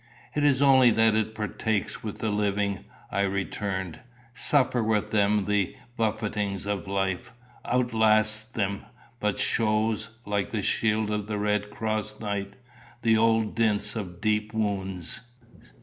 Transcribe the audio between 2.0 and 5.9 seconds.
with the living," I returned; "suffers with them the